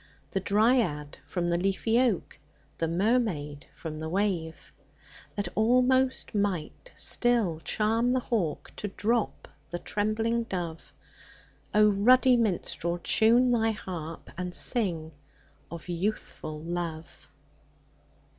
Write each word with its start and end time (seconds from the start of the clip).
The 0.31 0.39
dryad 0.39 1.19
from 1.27 1.51
the 1.51 1.59
leafy 1.59 1.99
oak, 1.99 2.39
The 2.79 2.87
mermaid 2.87 3.67
from 3.71 3.99
the 3.99 4.09
wave; 4.09 4.73
That 5.35 5.47
almost 5.55 6.33
might 6.33 6.91
still 6.95 7.59
charm 7.59 8.11
the 8.13 8.19
hawk 8.19 8.71
To 8.77 8.87
drop 8.87 9.47
the 9.69 9.77
trembling 9.77 10.45
dove? 10.45 10.91
ruddy 11.75 12.35
minstrel, 12.35 12.97
time 12.97 13.51
thy 13.51 13.69
harp. 13.73 14.31
And 14.39 14.55
sing 14.55 15.11
of 15.69 15.87
Youthful 15.87 16.59
Love 16.63 17.29